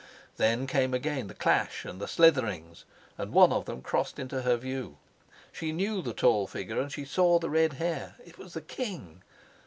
[0.37, 2.85] Then came again the clash and the slitherings;
[3.19, 4.97] and one of them crossed into her view.
[5.51, 9.21] She knew the tall figure and she saw the red hair: it was the king.